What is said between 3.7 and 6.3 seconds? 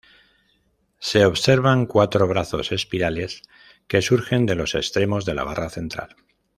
que surgen de los extremos de la barra central.